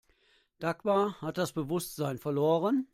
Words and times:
Dagmar 0.59 1.21
hat 1.21 1.37
das 1.37 1.53
Bewusstsein 1.53 2.17
verloren. 2.17 2.87